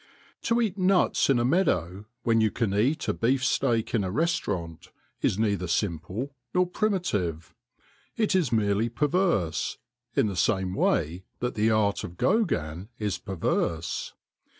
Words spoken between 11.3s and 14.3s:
that the art of Gaugin is perverse.